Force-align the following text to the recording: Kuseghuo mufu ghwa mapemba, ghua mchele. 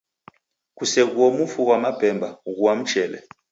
Kuseghuo 0.77 1.27
mufu 1.37 1.59
ghwa 1.65 1.77
mapemba, 1.83 2.29
ghua 2.55 2.73
mchele. 2.79 3.17